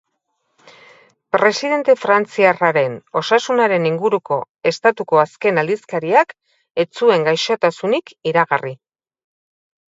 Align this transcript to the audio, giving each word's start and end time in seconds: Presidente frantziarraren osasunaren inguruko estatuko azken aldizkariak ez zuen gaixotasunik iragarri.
Presidente 1.35 1.95
frantziarraren 2.05 2.95
osasunaren 3.21 3.85
inguruko 3.91 4.39
estatuko 4.73 5.23
azken 5.27 5.63
aldizkariak 5.65 6.35
ez 6.85 6.89
zuen 7.03 7.31
gaixotasunik 7.31 8.19
iragarri. 8.33 8.79